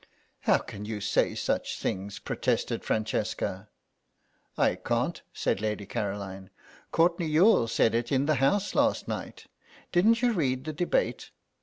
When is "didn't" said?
9.91-10.23